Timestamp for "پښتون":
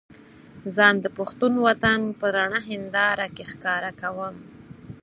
1.17-1.53